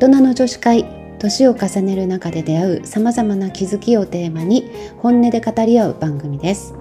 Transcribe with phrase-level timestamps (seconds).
[0.00, 0.86] 人の女子会
[1.18, 6.72] 年を重ねる中で出会うさまざまな気づきをテーマに本音で語り合う番組です。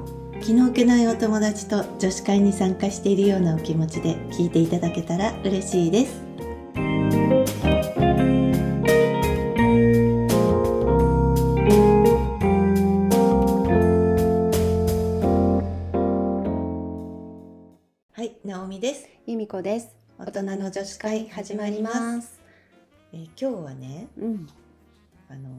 [0.42, 6.21] 気の置けないお友達と女子会に参加しているようなお気持ちで聞いていただけたら嬉しいです。
[18.13, 19.09] はい、なおみです。
[19.27, 19.90] 由美子です。
[20.17, 22.38] 大人の女子会始まります、
[23.13, 24.48] えー今日はねうん。
[25.30, 25.54] あのー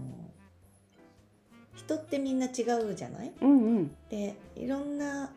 [1.77, 3.32] 人ってみんな違うじゃない？
[3.41, 3.91] うんうん。
[4.10, 5.32] でいろんな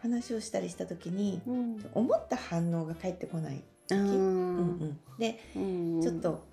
[0.00, 1.90] 話をしたりした時にうん。
[1.94, 6.46] 思った反応が返ってこない時、うんうん、でうんちょっと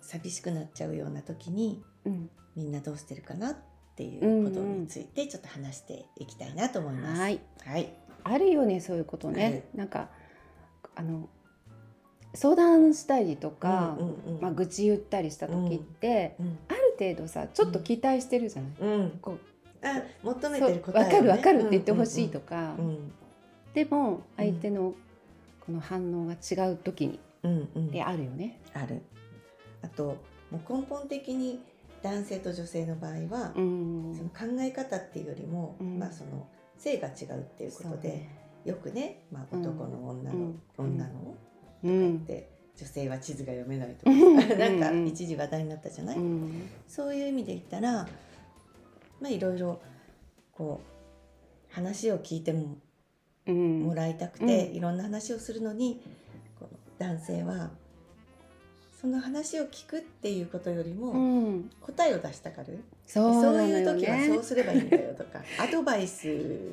[0.00, 2.30] 寂しくなっちゃうような時にうん。
[2.56, 3.56] みんなどうしてるかなっ
[3.96, 7.20] ていうことについてちょっと話していきたいなと思います。
[7.20, 7.40] はい。
[7.64, 7.92] はい、
[8.24, 9.68] あるよねそういうことね。
[9.74, 10.10] なんか
[10.94, 11.28] あの
[12.34, 14.40] 相談したりとか、うんうんうん。
[14.40, 16.58] まあ、愚痴言ったりした時って、うん。
[16.68, 23.12] ある程度さちょっと期待してるじゃない、うん、こうあ求めてる答えを、ね、分かる分かるって言ってほしいとか、うん
[23.74, 24.92] でも相手の
[25.60, 27.90] この反応が違う時に、うんうん。
[27.90, 28.60] であるよね。
[28.74, 29.00] ある。
[29.82, 30.18] あと
[30.50, 31.62] もう根本的に
[32.02, 34.14] 男性と女性の場合は、うん。
[34.14, 35.98] その考え方っていうよりも、うん。
[35.98, 36.46] まあその
[36.76, 38.28] 性が違うっていうことで、
[38.66, 40.60] よくね、まあ、うん男の女の、うん。
[40.76, 41.34] 女の
[41.84, 42.24] うん。
[42.24, 44.10] で女性は地図が読めないとか。
[44.10, 44.36] うん。
[44.58, 45.06] なんかうん。
[45.06, 46.68] 一時話題になったじゃない、うん。
[46.88, 48.08] そういう意味で言ったら
[49.20, 49.80] まあいろいろ
[50.52, 52.76] こう話を聞いても
[53.46, 53.80] うん。
[53.80, 54.76] もらいたくて、うん。
[54.76, 56.02] いろんな話をするのに
[56.58, 57.70] この男性は
[59.00, 61.70] その話を聞くっていうことよりも、うん。
[61.80, 62.84] 答えを出したがる。
[63.04, 64.42] そうそういう時はそうね。
[64.42, 66.72] すればいいんだよとか アドバイス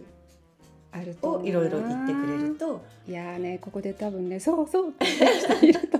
[0.92, 2.82] あるといをろいろ言ってくれると。
[3.08, 6.00] いやーねここで多分ねそうそうって人いると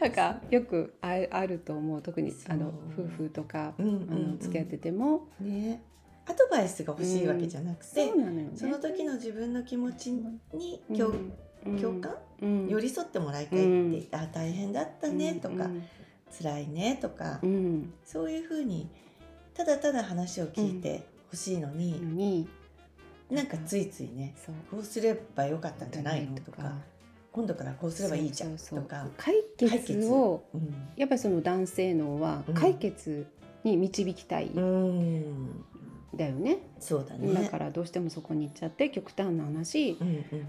[0.00, 2.02] なんかよくああると思う。
[2.02, 5.82] 特にあのそう夫婦とか、うんうんあの付き合ってても、ね。
[6.28, 8.50] アドバイスが欲しいわけじゃなくて、そうなのよね。
[8.56, 10.96] その時の自分の気持ちにうん。
[10.96, 11.14] 共,、
[11.66, 11.80] うん。
[11.80, 12.68] 共感、うん。
[12.68, 15.82] 寄り添ってもらいたいって言って、あ大変だったねとか、うん。
[16.36, 17.92] 辛いねとか、うん。
[18.04, 18.88] そういうふうに
[19.54, 22.46] ただただ話を聞いてほしいのに
[23.30, 24.34] なんかついついね
[24.70, 26.72] こうすればよかったんじゃないのとか
[27.36, 29.06] 今度からこうすればいいじゃんとか。
[29.18, 30.74] 解決をうん。
[30.96, 32.54] やっぱりその男性のはうん。
[32.54, 33.26] 解決
[33.62, 35.64] に導きたい、うん。
[36.14, 36.60] だよね。
[36.80, 37.34] そうだね。
[37.34, 40.46] だからどうしてもそこに行っちゃって極端な話、うんうん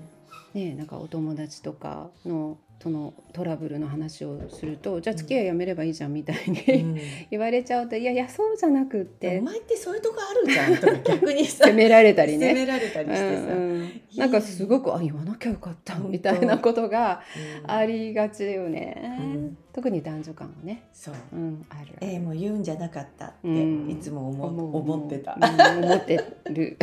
[0.53, 6.99] ね、なんかお友達とかのそのトラブルの話をするとじゃあ付き合いやめればいいじゃんみたいに、うん。
[7.31, 12.53] 言われちゃうといやいやそうじゃなくってお前ってそういうとこあるじゃんとか逆にさ 責められたり責ね。
[12.53, 14.01] められたりしてさ、うんうん。
[14.15, 17.21] なんかすごくあ言わなきゃよかったみたいなことが
[17.63, 17.71] うん。
[17.71, 19.57] ありがちだよね、うん。
[19.73, 21.15] 特に男女間はね、そう。
[21.33, 23.89] うん、あるえー、もう言うんじゃなかったってうん。
[23.89, 24.77] いつも思,、思う。
[24.77, 25.35] 思ってた。
[25.35, 26.77] うん思ってる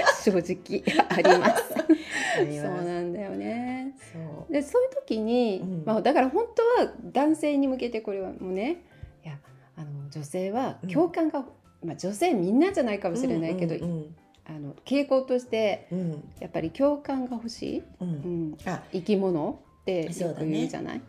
[0.24, 1.62] 正直あります。
[1.74, 3.94] そうなんだよね。
[4.12, 4.52] そう。
[4.52, 5.82] でそういう時に、うん。
[5.84, 8.82] まあ、だから本当は男性に向けてこれはもうね
[9.24, 9.38] いや
[9.76, 11.44] あの女性は共感が、
[11.84, 14.14] まあ、女性みんなじゃないかもしれないけど、うん
[14.44, 16.00] あの傾向としてうん。
[16.00, 18.08] うんやっぱり共感が欲しい、うん。
[18.08, 21.00] うん、あ生き物ってよく言うじゃない？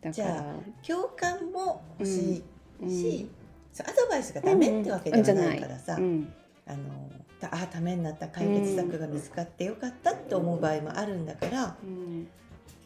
[0.00, 0.12] だから。
[0.12, 0.54] じゃ
[0.86, 2.42] 共感も欲しい
[2.82, 2.90] うん。
[2.90, 3.30] し、
[3.72, 6.32] そうアドバイスがダメってわけではないからさ、うん。
[6.66, 6.78] あの
[7.40, 12.28] たあためになった解決策が見つかってよかったって思う場合もあるんだから、うん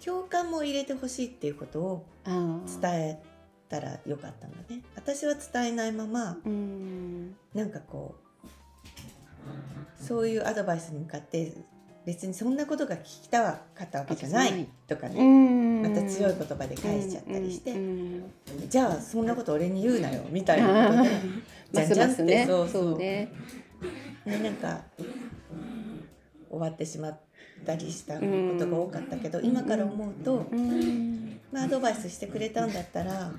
[0.04, 3.22] 共感も入れてほしいっていうことを伝え
[3.70, 4.82] たらよかったんだね。
[4.96, 8.14] 私は伝えないままうんなんかこ
[10.00, 11.54] うそういうアドバイスに向かって
[12.04, 13.42] 別にそんなことが聞きた
[13.74, 17.80] かったわけじゃないとかうね、んまた強い言葉で返しちゃったりして、うんう
[18.20, 18.32] ん
[18.68, 21.10] じゃあそんなこと俺に言うなよみたいなことで
[21.72, 22.68] じゃんじゃんってそう。
[22.68, 23.32] そうね
[24.26, 24.82] ね、なんか
[26.50, 27.20] 終わってしまっ
[27.64, 28.20] たりしたこ
[28.58, 31.40] とが多かったけど、今から思うと、うん。
[31.54, 33.30] まあ、アドバイスしてくれたんだったら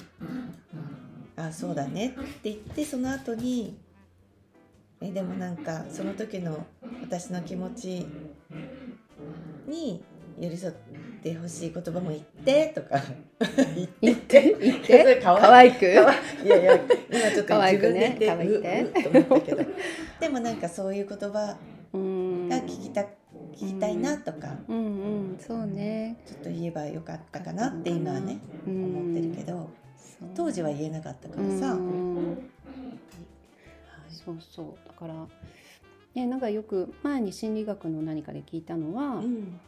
[1.35, 3.77] 「あそうだね」って言ってその後に
[5.01, 6.65] えでもなんかその時の
[7.01, 8.05] 私の気持ち
[9.67, 10.01] に
[10.39, 10.79] 寄り添って
[11.33, 13.01] ほしい言葉も言ってとか。
[14.01, 14.55] 言って。
[14.61, 15.19] 言って？
[15.23, 15.85] 可愛く？
[15.85, 15.89] い。
[15.89, 16.03] や
[16.61, 16.79] いや
[17.11, 19.71] 今ちょっと可愛自分でくね言って可愛くてううと思ったけど。
[20.19, 21.57] でもなんかそういう言葉
[21.93, 22.49] うん。
[22.49, 23.07] が聞きた聞
[23.69, 24.57] きたいなとか。
[24.67, 24.81] うんう
[25.33, 25.37] ん。
[25.39, 26.17] そうね。
[26.25, 28.37] ちょっと言えばよかったかなって今はね
[28.67, 28.85] うん。
[28.85, 29.69] 思ってるけど。
[30.35, 32.49] 当時は言えなかったからさ、うん
[34.09, 34.65] そうそう。
[34.87, 35.13] だから
[36.15, 39.59] ねなんかよく前に心理学の何かで聞いたのは、うん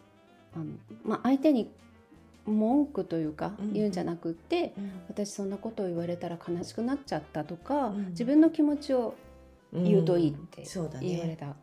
[0.58, 0.66] あの
[1.04, 1.72] まあ、相手に
[2.46, 3.74] 文句というかうん。
[3.74, 4.92] 言うんじゃなくって、うん。
[5.10, 8.06] 私そんなことを言われたら悲しくなっちゃったとか、うん。
[8.10, 9.16] 自分の気持ちを
[9.74, 11.08] 言うといいってそうだね。
[11.08, 11.56] 言われた。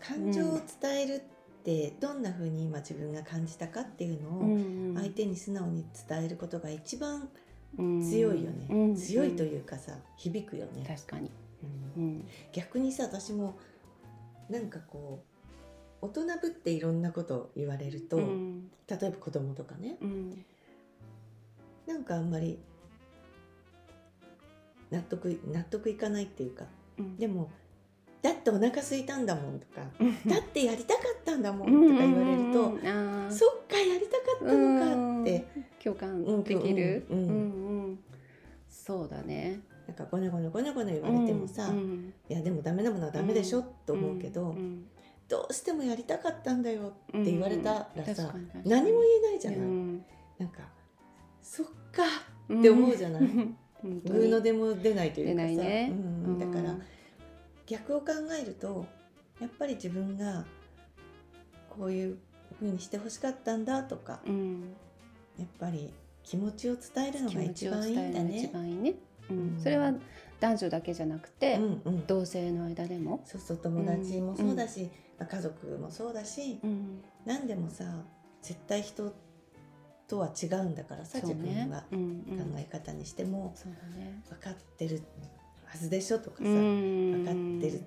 [0.00, 4.94] 感情を伝えるってどんな風に今自分が感じたかっていうのをうん。
[4.96, 7.28] 相手に素直に伝えることが一番
[7.78, 8.02] うん。
[8.02, 8.94] 強いよね、うん。
[8.94, 11.30] 強いというかさ響くよね、確かに、
[12.52, 13.56] 逆にさ私も
[14.48, 15.33] なんかこう
[16.04, 18.70] 大人ぶっていろんなこと言われると、うん。
[18.86, 19.96] 例えば子供とかね。
[20.02, 20.44] うん。
[21.86, 22.58] なんかあんまり
[24.90, 26.66] 納得納得いかないっていうか
[26.98, 27.16] うん。
[27.16, 27.50] でも
[28.20, 31.94] だってお腹空いたんだもんとかうんだってやりたかったんだもんうん。
[31.94, 35.46] とか言われると、そっかやりたかったのかって
[35.82, 37.06] 共感できる、
[38.68, 39.60] そうだね。
[39.86, 42.12] なんかゴネゴネゴネゴネ言われてもさ、うん。
[42.28, 44.84] いやでもダメなものはダメでしょ、と思うけど、ん
[45.34, 50.04] どうしてもやりたかったんだようんって言われたら確さ、かに確かに何も言えないじゃない、うん。
[50.38, 50.60] なんか
[51.42, 52.04] そっか
[52.56, 53.22] って思うじゃない。
[53.74, 54.20] 本当に。
[54.20, 55.92] グーの出も出ないというかさ、ね。
[55.92, 56.82] うん、だから、うん。
[57.66, 58.06] 逆を考
[58.40, 58.86] えると
[59.40, 60.44] やっぱり自分が
[61.68, 62.18] こういう
[62.60, 64.72] 風にしてほしかったんだとかうん。
[65.36, 65.92] やっぱり
[66.22, 68.50] 気持ちを伝えるのが一番いいんだ気持ちを伝えるのが一ね。
[68.52, 68.94] 番いいね、
[69.30, 69.38] うん。
[69.38, 69.60] うん。
[69.60, 69.92] それは
[70.38, 77.84] 男女だけじゃなくて、うんうん、同性の間でも、そうそう友達もそうだし、まあ家族もそうだし、うん、何でもさ
[78.42, 79.12] 絶対人
[80.06, 82.38] とは違うんだからさ、そう自分がうんうん。
[82.38, 83.52] 考え方にしても。
[83.54, 84.22] そうだね。
[84.28, 85.02] 分かってる
[85.64, 87.34] はずでしょとかさ、分分かっ
[87.70, 87.84] てる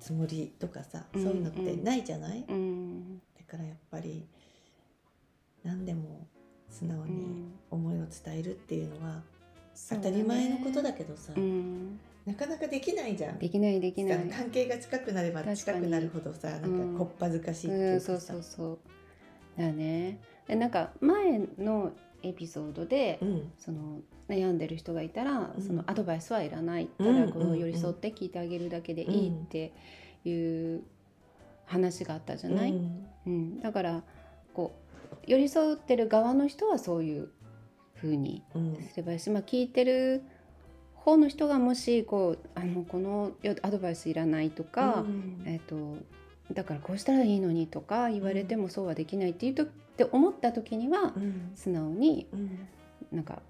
[0.00, 1.22] つもりとかさ、うん。
[1.22, 3.18] そういうのってないじゃない、うん。
[3.18, 4.26] だからやっぱり
[5.64, 6.26] 何でも
[6.70, 7.52] 素直にうん。
[7.70, 9.22] 思いを伝えるっていうのは
[9.90, 13.38] 当たり前のことだけどさ、うん、なかなかできないじゃん。
[13.38, 14.18] できないできない。
[14.28, 16.98] 関係が近くなれば近くなるほどさなんかうん。
[16.98, 18.78] こっぱずかしいってうん、いうかさ、そうそうそう。
[19.56, 20.20] だね。
[20.46, 21.92] でなんか前の
[22.22, 23.52] エピソードで、うん。
[23.58, 25.62] その悩んでる人がいたら、うん。
[25.62, 29.72] そのアドバイスはいらないたうんだこうんうんう寄り添って聞いてあげるだけでいいって
[30.24, 30.82] いう
[31.66, 33.06] 話があったじゃない、うん。
[33.26, 33.60] うん。
[33.60, 34.02] だから
[34.52, 37.28] こう寄り添ってる側の人はそういう
[38.00, 38.76] 風にうん。
[38.76, 40.22] すればいいし、まあ、聞いてる
[40.94, 45.42] 方の人がもしこうあのこのよアドバイスいらないとか、うん。
[45.44, 45.96] えっと
[46.52, 51.52] だからこうしたらいいのにとか言われてもそうはできないっていうとって思った時にはうん。
[51.54, 52.58] 素直にうん。
[53.12, 53.42] なんか、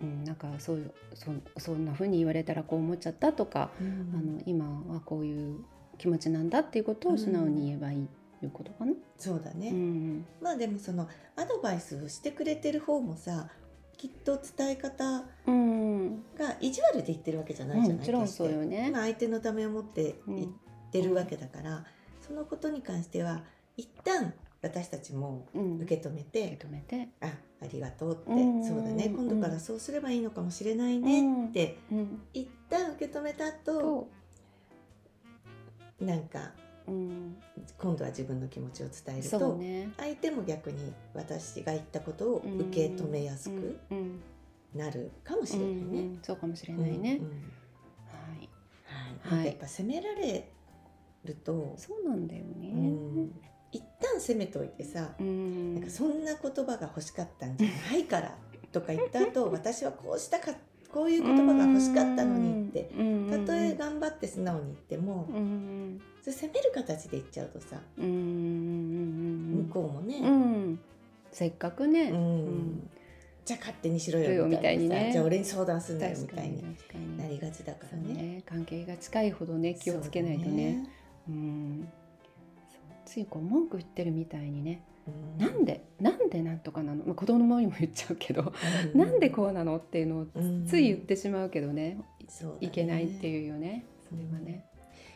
[0.00, 4.12] うん、なんかそういうそそんな風に言われたらこう思っちゃったとか、うん。
[4.14, 5.64] あの今はこういう
[5.98, 8.08] 気持ちなんだっていうことを素直に言えばいい
[8.42, 8.92] いうことかな？
[9.16, 10.26] そうだね、うん。
[10.40, 13.48] まあでもそのアドバイスをしてくれてる方もさ
[13.96, 16.22] きっと伝え方うん。
[16.38, 18.88] が意地悪で言ってるわけじゃないじゃない、もちろんそうよね。
[18.88, 20.48] 今相手のためを思ってうん言っ
[20.90, 21.84] てるわけだから、
[22.26, 23.42] そのことに関しては
[23.76, 24.32] 一旦
[24.62, 27.28] 私たちもうん、受け止めて、受け止めて、あ
[27.62, 28.62] ありがとうって、うん。
[28.62, 29.08] そうだね。
[29.08, 34.08] 今度からそうすればいいのかもしれないねって、うん、一旦受け止めた後
[35.98, 36.52] と、なんか
[36.90, 37.36] うん、
[37.78, 39.90] 今度は自分の気持ちを伝えると、ね。
[39.96, 43.98] 相手も逆に私が言ったことを受け止めやすくうん。
[43.98, 44.20] うん。
[44.74, 46.00] なるかもしうんれないね。
[46.00, 47.32] うんそうかもしれないね、うんうん。
[49.30, 49.36] はい。
[49.36, 50.50] はい、やっぱ責められ
[51.24, 53.32] ると、そうなんだよね、うん。
[53.72, 55.74] 一旦責めといてさ、うん。
[55.74, 58.36] なんかそんな言葉が欲しかったんじゃないから
[58.72, 60.52] とか言った後 私はこうしたか
[60.92, 69.66] こういう言葉が欲しかったのにってうんたとえ頑張って素直に言ってもうんうんそれ責める形で言っちゃうとさうん。
[69.68, 70.80] 向こうもね、うん。
[71.32, 72.46] せっかくね、うん。
[72.76, 72.90] ん
[73.44, 75.10] じゃあ勝手にしろよみたいにね。
[75.12, 76.62] じゃあ俺に相談すんなよみたいに。
[77.16, 78.14] なりがちだからね。
[78.14, 78.42] ね。
[78.46, 80.86] 関係が近いほどね気をつけないとね。
[81.28, 81.88] うん。
[83.06, 84.84] ついこう文句言ってるみたいにね。
[85.38, 88.52] なんでなんでなんとかなの、まあ、子供にも言っちゃうけど、
[88.94, 89.78] うなんでこうなの？
[89.78, 91.98] っていうのをうんつい言ってしまうけどね、
[92.28, 92.58] そうだね。
[92.60, 93.86] いけないっていうよね。
[94.08, 94.66] それはね、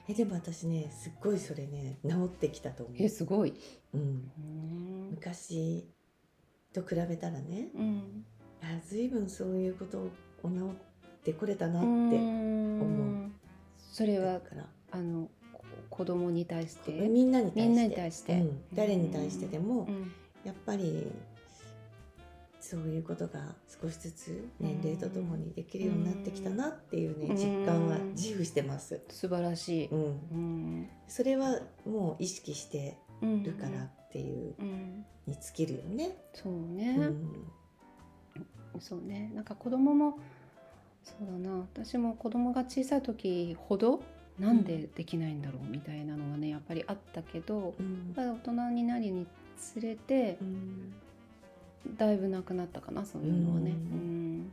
[0.08, 2.96] えでも私ねすっごいそれね治ってきたと思う。
[2.98, 3.54] えすごい、
[3.94, 5.10] うん、うん。
[5.10, 5.88] 昔
[6.72, 8.24] と比べたらねうん、
[8.62, 10.10] あ随分そういうことを
[10.50, 13.30] 治ってこれたなって思う。
[13.78, 14.66] それはだから。
[14.90, 16.92] あのこ子供に対して？
[16.92, 17.68] みんなに対して。
[17.68, 18.34] みんなに対して。
[18.34, 18.60] うん。
[18.74, 20.12] 誰に対してでもうん。
[20.44, 21.10] やっぱり
[22.74, 27.36] そういうことが少しずつ年齢とともにできるようになってきたなっていうねうん。
[27.36, 29.00] 実感は自負してます。
[29.10, 30.04] 素晴らしい、うん、う
[30.34, 30.88] ん。
[31.06, 36.16] それはもう意識してうんるからっていううん、に尽きるよね。
[36.32, 38.80] そうね、うん。
[38.80, 39.30] そうね。
[39.32, 40.18] なんか子供も
[41.04, 41.58] そうだな。
[41.58, 44.02] 私も子供が小さい時ほど
[44.40, 48.12] なんでできないんだろうみたいなのがねやっぱりあったけどうん。
[48.16, 50.94] 大人になりにつれてうん
[51.96, 53.70] だいぶなくなったかなそういうのはね。
[53.70, 54.40] ううん。
[54.42, 54.52] ん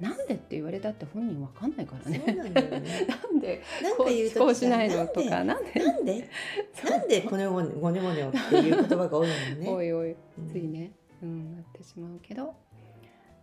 [0.00, 2.18] なんでって言われたって本人わかんないからね。
[2.26, 3.06] なんだよね。
[3.08, 5.80] なんでなんこか言うとうこうしないのとかなんで？
[5.84, 6.28] なんで？
[6.88, 7.22] なんで？
[7.22, 9.66] こねごねごねごねをっていう言葉が多いもんね。
[9.70, 10.12] おいおい。
[10.12, 10.48] うん。
[10.52, 12.54] ついね、うん、なってしまうけど。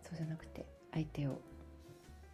[0.02, 1.32] そうじゃなくて相手を、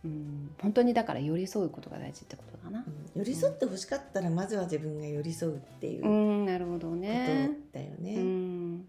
[0.04, 2.84] うん、本当にだから寄り添うことが大事ってことだな。
[2.86, 3.18] う。
[3.18, 3.20] ん。
[3.20, 7.50] 寄り添ってほしかったらまずは自分が寄り添うっていううこん、なるほどとね。
[7.72, 8.22] だようね。
[8.22, 8.88] ん、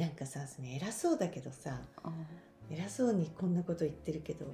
[0.00, 2.12] なんかさその偉そうだけどさあ
[2.70, 4.48] 偉そうにこんなこと言ってるけどっ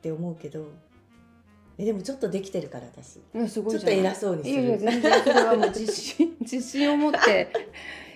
[0.00, 0.70] て思うけど
[1.76, 3.20] えでもちょっとできてるから私。
[3.34, 4.54] うんすごいちょっと偉そうにする。
[4.54, 7.48] いやいや全然それはもう自信 自信を持って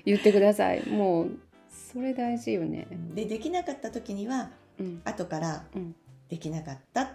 [0.04, 0.88] 言ってください。
[0.88, 1.30] もう
[1.68, 2.87] それ大事よね。
[3.14, 5.97] でできなかった時にはうん、後からうん。
[6.28, 7.09] できなかったっ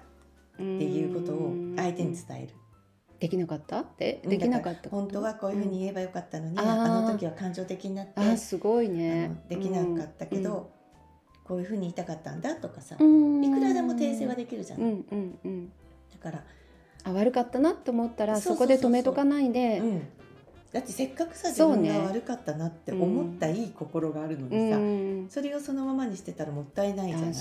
[0.53, 2.49] っていうことを相手に伝える、
[3.23, 3.79] できなかった？
[3.79, 4.19] って？
[4.25, 4.89] うんできなかった？
[4.89, 6.59] 本当はこういうふうに言えばよかったのに、ん。
[6.59, 10.69] あの時は感情的になってあすごいあねのできなかったけど、
[11.45, 13.41] こういうふうに言いたかったんだとかさ、うん。
[13.41, 15.71] いくらでも訂正はできるじゃん、うんうんうん。
[16.11, 16.43] だから、
[17.05, 19.79] あ悪かったなって思ったらそこで止めとかないで。
[19.79, 20.07] うん、
[20.73, 25.27] だってせっかくさ自分が悪かったなって思ったいい心があるのにさ、うん。
[25.29, 27.33] それをそのままにしてたらもったいないじゃない？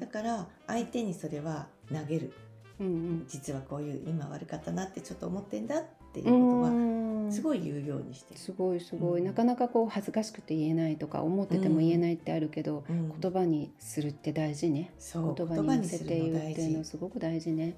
[0.00, 2.32] だから相手にそれは投げる
[2.80, 7.32] うん実はこういう今悪かったなってちょっと思ってんだっていううことはん。
[7.32, 8.40] すごい言うようにしてる。
[8.40, 9.26] すごいすごい、うん。
[9.26, 13.12] なかなかこう恥ずかしくて言えないとか思ってても言えないってあるけど、うん。
[13.20, 14.92] 言葉にするって大事ね。
[15.12, 17.74] 言葉に乗せて言うっていうのすごく大事ね。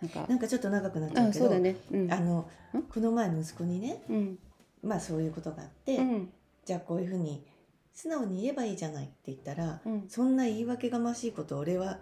[0.00, 1.76] なんかなんかちょっと長くなっちゃうけどあそうだね。
[1.92, 2.12] うん。
[2.12, 2.82] あのん。
[2.82, 4.38] この前息子にねうん。
[4.82, 6.28] まあそういうことがあって、うん。
[6.64, 7.46] じゃあこういうふうに
[7.92, 10.04] 素直に言えばいいじゃないって言ったら、うん。
[10.08, 12.00] そんな言い訳がましいこと俺は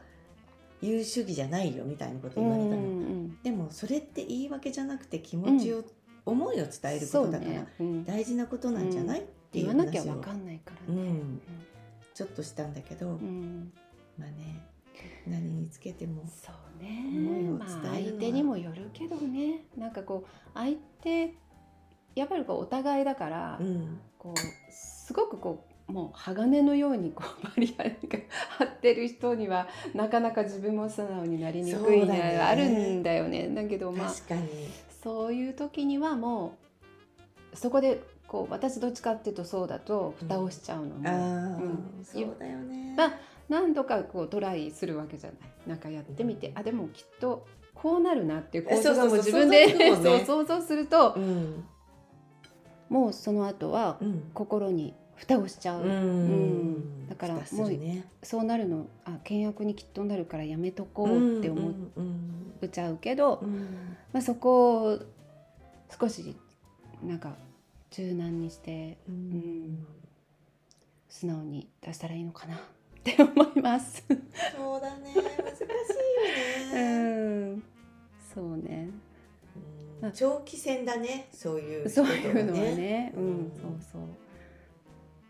[0.82, 5.84] 言う主義じゃないよみたいなこと言われたの、うんでもそれって言い訳じゃなくて気持ちを、
[6.26, 7.66] 思いを伝えることだから、
[8.04, 11.42] 大事なことなんじゃない、っていう言わなきゃ話をわかんないからね、うん、
[12.14, 13.14] ちょっとしたんだけど、うん。
[13.14, 13.72] うん
[14.18, 14.68] まあね
[15.26, 17.48] 何につけてもそうね。
[17.58, 19.64] まあ相手にもよるけどね。
[19.76, 21.34] なんかこう相手
[22.14, 24.00] やっぱりこうお互いだから、うん。
[24.18, 27.90] こうすごくこうもう鋼のようにこうバリアが
[28.58, 33.48] 張ってる人にはなかなか自分も素直になりにくいあるんだよね。
[33.54, 34.14] だけどまあ
[35.02, 36.58] そういう時にはも
[37.52, 40.96] うそこでこう私どっちかっていうとそうだと蓋をしちゃうの。
[40.96, 42.04] も、ああ、うん。
[42.04, 43.12] そうだよね、まあ
[43.48, 45.38] 何度かこうトライするわけじゃない。
[45.66, 51.64] なんかやってみて、あでもきっとこうなるなっていう構図がもう自分でそう想像 するとうん。
[52.88, 54.30] もうその後はうん。
[54.34, 55.90] 心に蓋をしちゃう、うん。
[55.90, 57.08] うん。
[57.08, 58.04] だから蓋するね。
[58.22, 58.86] そうなるの。
[59.04, 62.22] あ倹約にきっとなるからやめとこうって思うん
[62.66, 63.96] っちゃうけど、うん。
[64.12, 64.98] まあ、そこを
[66.00, 66.36] 少し
[67.02, 67.34] なんか
[67.90, 69.14] 柔軟にしてうん。
[69.14, 69.86] ん。
[71.08, 72.56] 素直に出したらいいのかな。
[72.56, 72.58] っ
[73.04, 74.04] て思います。
[74.56, 75.12] そうだね。
[75.12, 75.68] 難しいよ
[76.72, 77.62] うね、ん、
[78.34, 78.88] そうね。
[80.14, 81.28] 長期戦だね。
[81.32, 83.52] そういうそういうのはね、うん、うん。
[83.60, 84.02] そうそう。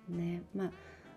[0.09, 0.71] ね、まあ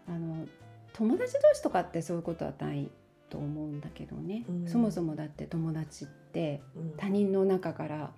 [0.07, 0.47] あの
[0.93, 2.89] 友達同士とかってそういうことはない
[3.29, 4.45] と思うんだけどね。
[4.47, 4.67] うん。
[4.67, 6.93] そもそもだって友達ってうん。
[6.97, 8.11] 他人の中から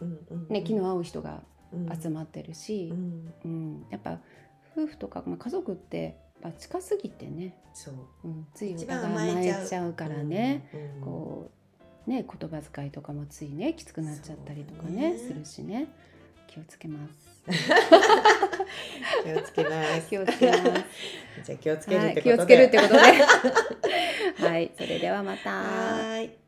[0.00, 2.00] うんうんね気の合う人がうん。
[2.00, 3.32] 集まってるしう、ん。
[3.44, 4.20] うん、やっぱ
[4.76, 7.94] 夫婦とか、まあ、家族ってやっぱ近すぎてね、そう。
[8.24, 10.68] うん、ついお互い甘甘えちゃうからね。
[10.72, 11.02] うん。
[11.02, 11.50] こ
[12.06, 15.18] うね言葉遣いとかもついねきつくなっちゃったりとかねね。
[15.18, 15.88] するしね。
[16.46, 17.35] 気をつけます。
[17.46, 20.62] 気をつけます気をつけます。
[21.44, 24.48] じゃあ気をつけるっはい、てことで、気をつけるってことで。
[24.48, 25.50] はい、それではまた。
[25.50, 26.45] はーい